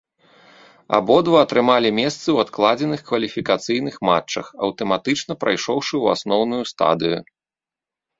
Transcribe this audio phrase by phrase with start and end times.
[0.97, 7.19] Абодва атрымалі месцы ў адкладзеных кваліфікацыйных матчах, аўтаматычна прайшоўшы ў асноўную стадыю.